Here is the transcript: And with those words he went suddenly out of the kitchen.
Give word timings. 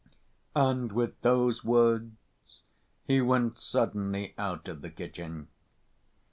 And 0.55 0.91
with 0.93 1.21
those 1.21 1.63
words 1.63 2.63
he 3.05 3.21
went 3.21 3.59
suddenly 3.59 4.33
out 4.35 4.67
of 4.67 4.81
the 4.81 4.89
kitchen. 4.89 5.47